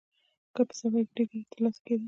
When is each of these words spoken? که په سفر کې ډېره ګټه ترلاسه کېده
که 0.55 0.61
په 0.67 0.73
سفر 0.79 1.01
کې 1.05 1.09
ډېره 1.17 1.25
ګټه 1.37 1.47
ترلاسه 1.51 1.79
کېده 1.85 1.99